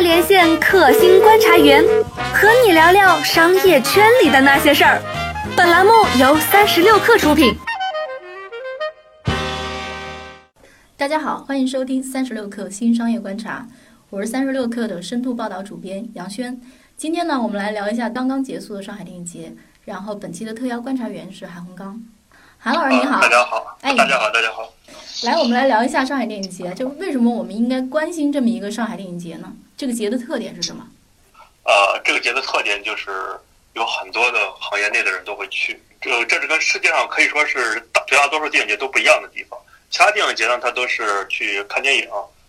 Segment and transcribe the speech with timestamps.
[0.00, 1.84] 来连线克星观察员，
[2.32, 4.98] 和你聊聊商业圈里的那些事儿。
[5.54, 7.54] 本栏目由三十六氪出品。
[10.96, 13.66] 大家好，欢迎收听三十六氪新商业观察，
[14.08, 16.58] 我是三十六氪的深度报道主编杨轩。
[16.96, 19.52] 今天呢，我们来聊一下刚刚结束的上海电影节。
[19.84, 22.02] 然后本期的特邀观察员是韩红刚。
[22.56, 24.72] 韩老师你好，大家好，哎，大家好，大家好。
[25.24, 26.72] 来，我们来聊一下上海电影节。
[26.72, 29.52] 就为什么我们应该关心这么一个上海电影节呢？
[29.80, 30.86] 这个节的特点是什么？
[31.62, 33.10] 呃，这个节的特点就是
[33.72, 35.80] 有很多的行业内的人都会去。
[36.02, 39.58] 这这是跟世界上可以说是大绝大多数电影节都不一样的地方。
[39.88, 42.06] 其他电影节呢，它都是去看电影，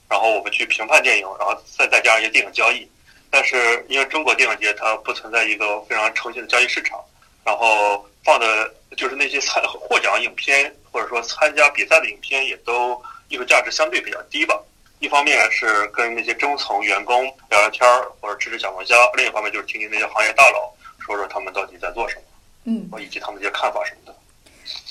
[0.10, 2.86] 然后我们去评判电影，然后再再加上一些电影交易。
[3.30, 7.00] 但是因为中国电影节它不存在一个非常诚信的交易市场，
[7.46, 8.70] 然后放的。
[8.98, 14.62] 就是那些参获奖影片，或者说参加比赛的影片，也都艺术价值相对比较低吧。
[15.02, 22.22] 一方面是跟那些中层员工聊聊天儿，或者吃吃小龙虾；另一方面就是听听那些行业大佬说说他们到底在做什么，
[22.66, 24.16] 嗯，以及他们一些看法什么的。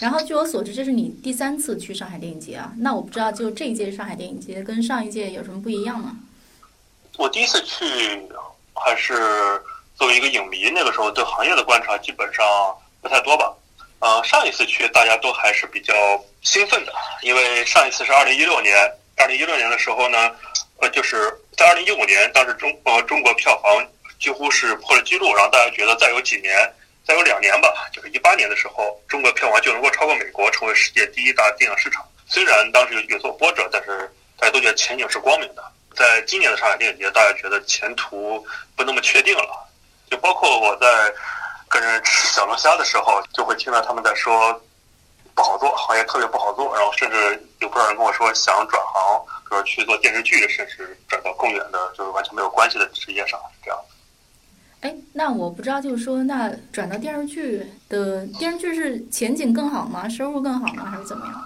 [0.01, 2.73] 然后据我所知，这是你第三次去上海电影节啊。
[2.79, 6.17] 那我不知道，就这一届上海电影节跟上一届有什么不一样吗？
[7.17, 7.85] 我第一次去
[8.75, 9.63] 还是
[9.95, 12.45] 作为一个影迷，那个时候对行业的观察基本上
[13.01, 13.55] 不太多吧。
[14.01, 15.95] 呃，上一次去大家都还是比较
[16.43, 16.93] 兴奋的，
[17.23, 18.75] 因为上一次是二零一六年，
[19.21, 20.35] 二零一六年的时候呢，
[20.79, 23.87] 呃，就是在二零一五年，当时中呃中国票房
[24.19, 26.73] 几乎是破了记录，然后大家觉得再有几年，
[27.07, 32.03] 再有两年吧，就是一八年的时候，中国票房就能够超过美国，成为世界第一大电影市场。
[32.27, 35.63] 虽然当时有有所波折，但是大家都觉得前景是光明的。
[35.95, 38.43] 在今年的上海电影节，大家觉得前途
[38.75, 39.69] 不那么确定了，
[40.11, 40.87] 就包括我在。
[41.73, 44.61] 跟人吃小龙虾的时候，就会听到他们在说
[45.41, 53.81] 不好做，行业特别不好做，然后甚至有不少人跟我说想转行，比如去做电视剧，甚至转到更远的，就是完全没有关系的职业上，是这样。
[54.83, 60.07] 哎，那我不知道，就是说，那转到电视剧的电视剧是前景更好吗？
[60.11, 60.85] 收入更好吗？
[60.85, 61.43] 还是怎么样？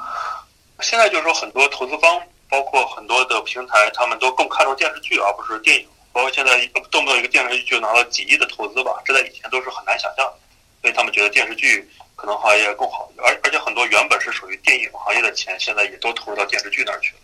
[0.80, 5.86] 现在就是说，很多投资方，包括很多的平台，他们都更看重电视剧，而不是电影。
[6.12, 10.34] 包括现在动不动一个电视剧就拿到几亿的投资吧，这在以前都是很难想象的，
[10.82, 11.88] 所以他们觉得电视剧
[12.24, 17.18] 可能行业更好，而而且很多原本是属于电影行业的钱，现在也都投入到电视剧那儿去了。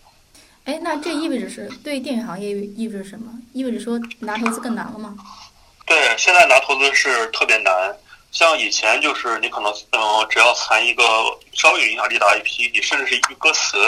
[0.65, 3.33] 哎，那这意味着是对电影行业意味着什么？
[3.55, 5.17] 意味着说拿投资更难了吗？
[5.87, 7.97] 对，现在拿投资是特别难。
[8.31, 11.03] 像以前就是你可能嗯，只要谈一个
[11.55, 13.79] 稍微有影响力的 IP，你甚至是一个歌词，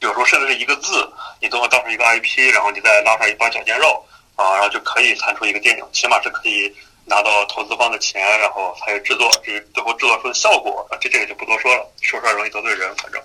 [0.00, 1.06] 有时候甚至是一个字，
[1.38, 4.02] 你都能当成一个 IP，然后你再拉上一帮小鲜肉。
[4.36, 6.74] 啊，然后就可以谈出一个电影，起码是可以
[7.06, 13.22] 拿到投资方的钱，然后还有制作，至于最后制作出的效果，这这个就不多说了，说出来容易得罪人，反正。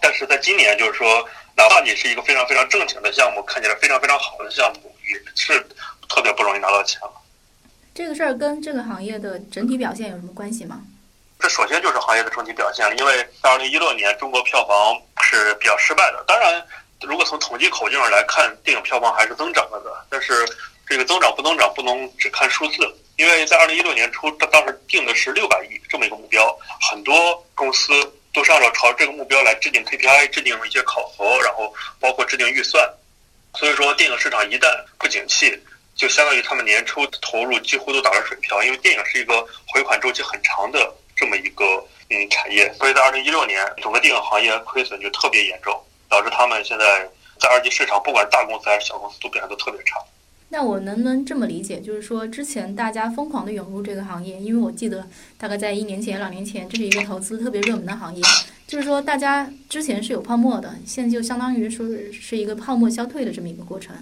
[0.00, 5.60] 但是在今年，就是说，哪怕你是一个非常非常正经的项目，看起来非常非常好的项目，也是
[6.08, 7.12] 特别不容易拿到钱了。
[7.94, 10.80] 这个事儿跟这个行业的整体表现有什么关系吗？
[11.38, 16.64] 这首先就是行业的整体表现了，因为在二零一六年中国票房是比较失败的，当然。
[17.02, 20.06] 如果从统计口径上来看，电影票房还是增长了的。
[20.08, 20.48] 但是
[20.88, 26.56] 这个增长不增长，不能只看数字，因为在二零一六年初，他当时定的是六百亿这么一个目标，
[26.90, 27.92] 很多公司
[28.32, 32.88] 都是按照朝这个目标来制定 KPI、制定一些考核，然后包括制定预算。
[33.54, 34.68] 所以说，电影市场一旦
[34.98, 35.58] 不景气，
[35.94, 41.64] 就相当于他们年初投入几乎都打了水漂，因为电影是一个回款周期很长的这么一个
[42.10, 42.70] 嗯产业。
[42.74, 45.82] 所以在二零一六年，整个电影行业亏损就特别严重。
[46.08, 47.04] 导致他们现在
[47.40, 49.98] 在二级市场，不管大公司还是小公司，都表现得特别差。
[50.48, 58.22] 那我能不能这么理解，就是说之前大家疯狂的涌入这个行业，因为我记得大概在一年前、两年前，这是一个投资特别热门的行业。
[58.66, 63.94] 就是说大家之前是有泡沫的，现在就相当于说是一个泡沫消退的这么一个过程。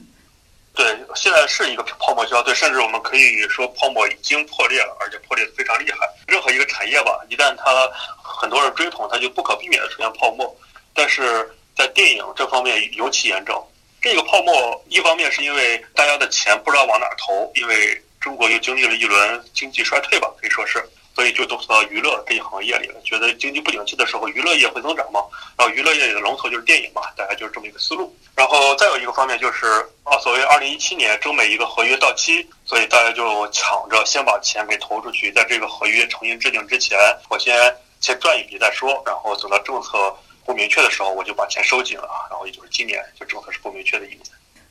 [0.74, 0.84] 对，
[1.14, 5.98] 现在是一个泡沫消退，甚至我们可以说泡沫已经破裂了，而且破裂的非常厉害。
[6.26, 7.88] 任何一个产业吧，一旦它
[8.22, 10.54] 很多人追捧，它就不可避免的出现泡沫。
[10.92, 13.64] 但是在电影这方面尤其严重，
[14.04, 23.00] 这个泡沫一方面是因为大家的钱不知道往哪投，因为中国又经历了一轮经济衰退吧，可以说是，所以就都投到娱乐这一行业里了。
[23.02, 25.22] 觉得经济不景气的时候，娱乐业会增长嘛，
[25.56, 28.14] 然后娱乐业里的龙头就是电影嘛，大概就是这么一个思路。
[28.36, 29.64] 然后再有一个方面就是
[30.02, 36.98] 啊，所谓二零一七年中美一个合约到期，所以大家就抢着先把钱给投出去，在这个合约重新制定之前，
[37.30, 40.14] 我先先赚一笔再说，然后等到政策。
[40.44, 44.20] 不明确的时候，我就把钱收紧了啊，然后也就是今年就政策是不明确的一年。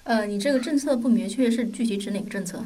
[0.04, 2.64] 呃，你这个政策不明确是具体指哪个政策？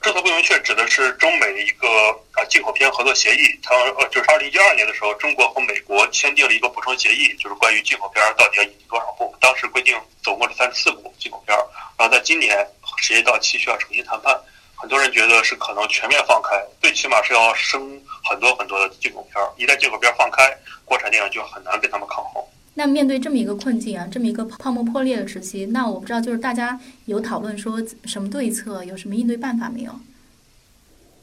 [0.00, 1.88] 政策不明确指的是中美一个
[2.32, 9.34] 啊进口片合作协议，它呃就是二零一二年的时候，中国和美国签订了一个补充协议，就是关于进口片到底要引进多少部。
[9.40, 11.56] 当时规定总共是三十四部进口片，
[11.98, 12.66] 然后在今年
[13.00, 14.38] 协议到期需要重新谈判。
[14.84, 19.50] 很多人觉得是可能全面放开，最起码是要升很多很多的进口片儿。
[19.56, 20.54] 一旦进口片儿放开，
[20.84, 22.44] 国产电影就很难跟他们抗衡。
[22.74, 29.92] 那面对这么一个困境啊，这么一个泡沫破裂的时期，那我不知道就是大家有讨论说什么对策，有什么应对办法没有？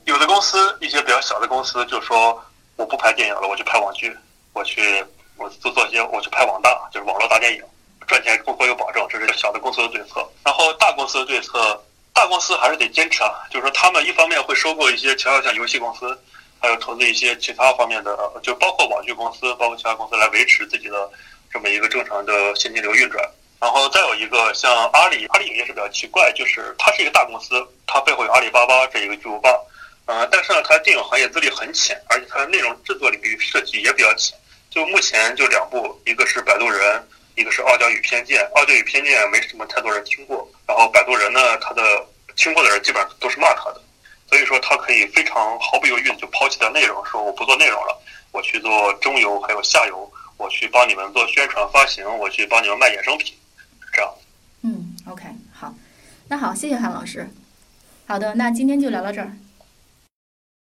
[0.05, 2.43] 有的公司一些比较小的公司就说
[2.77, 4.11] 我不拍电影了，我去拍网剧，
[4.53, 5.05] 我去
[5.37, 7.61] 我做做一些我去拍网大，就是网络大电影，
[8.07, 10.27] 赚钱工作有保证，这是小的公司的对策。
[10.43, 11.79] 然后大公司的对策，
[12.13, 16.17] 大公司还是得坚持啊，就是说他们一方面会收购一些其他像游戏公司，
[16.59, 21.09] 还有投资一些其他方面的，就包括网剧公司，包括其他公司来维持自己的。
[21.53, 23.21] 这么一个正常的现金流运转，
[23.59, 29.49] 然后再有一个像阿里，阿里影业是比较奇怪，就是它是一个大公司，它背后有阿里巴巴这一个巨无霸，
[30.05, 34.33] 呃，但是呢，它电影行业资历很浅，而且它的内容制作领域设计也比较浅。
[34.69, 36.97] 就目前就两部，一个是《摆渡人》，
[37.35, 38.39] 一个是《傲娇与偏见》。
[38.55, 41.81] 《傲娇与偏见》没什么太多人听过，然后《摆渡人》呢，他的
[42.37, 43.81] 听过的人基本上都是骂他的，
[44.29, 48.01] 所以说他可以非常毫不犹豫的就抛弃掉内容，说我不做内容了，
[48.31, 50.09] 我去做中游还有下游。
[50.37, 53.35] 我去帮你们做宣传发行，我去帮你们卖衍生品，
[53.93, 54.11] 这样。
[54.63, 55.23] 嗯，OK，
[55.53, 55.71] 好，
[56.29, 57.29] 那好，谢谢韩老师。
[58.07, 59.31] 好的，那今天就聊到这儿。